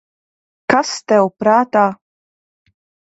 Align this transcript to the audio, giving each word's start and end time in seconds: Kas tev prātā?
Kas 0.73 0.93
tev 1.11 1.29
prātā? 1.43 1.83